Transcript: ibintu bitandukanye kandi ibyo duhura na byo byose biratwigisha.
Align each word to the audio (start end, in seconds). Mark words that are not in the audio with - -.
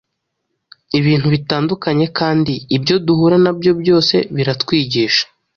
ibintu 0.99 1.27
bitandukanye 1.35 2.05
kandi 2.19 2.53
ibyo 2.75 2.95
duhura 3.05 3.37
na 3.43 3.51
byo 3.57 3.71
byose 3.81 4.15
biratwigisha. 4.35 5.25